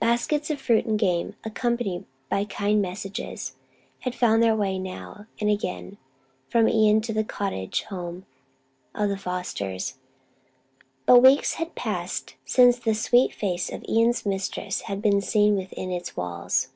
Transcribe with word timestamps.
Baskets 0.00 0.50
of 0.50 0.60
fruit 0.60 0.84
and 0.84 0.98
game, 0.98 1.36
accompanied 1.44 2.04
by 2.28 2.44
kind 2.44 2.82
messages, 2.82 3.54
had 4.00 4.16
found 4.16 4.42
their 4.42 4.56
way 4.56 4.80
now 4.80 5.26
and 5.40 5.48
again 5.48 5.96
from 6.48 6.66
Ion 6.66 7.00
to 7.02 7.12
the 7.12 7.22
cottage 7.22 7.82
home 7.84 8.26
of 8.96 9.08
the 9.08 9.16
Fosters, 9.16 9.94
but 11.06 11.20
weeks 11.22 11.54
had 11.54 11.76
passed 11.76 12.34
since 12.44 12.80
the 12.80 12.96
sweet 12.96 13.32
face 13.32 13.70
of 13.70 13.84
Ion's 13.88 14.26
mistress 14.26 14.80
had 14.80 15.00
been 15.00 15.20
seen 15.20 15.54
within 15.54 15.92
its 15.92 16.16
walls. 16.16 16.70